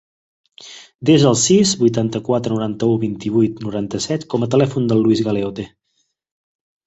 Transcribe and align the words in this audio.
Desa 1.09 1.27
el 1.31 1.35
sis, 1.41 1.73
vuitanta-quatre, 1.81 2.55
noranta-u, 2.55 2.95
vint-i-vuit, 3.03 3.61
noranta-set 3.67 4.25
com 4.35 4.45
a 4.45 4.49
telèfon 4.55 4.87
del 4.93 5.05
Luis 5.09 5.21
Galeote. 5.29 5.67